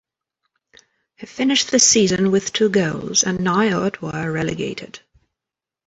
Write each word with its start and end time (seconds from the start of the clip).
He 1.15 1.27
finished 1.27 1.69
the 1.69 1.77
season 1.77 2.31
with 2.31 2.51
two 2.53 2.69
goals 2.69 3.21
and 3.23 3.37
Niort 3.39 4.01
were 4.01 4.31
relegated. 4.31 4.99